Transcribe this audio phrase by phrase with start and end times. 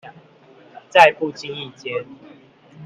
[0.89, 2.07] 在不經意間